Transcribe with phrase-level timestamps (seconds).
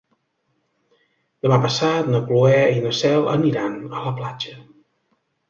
[1.47, 4.59] Demà passat na Cloè i na Cel aniran a la platja.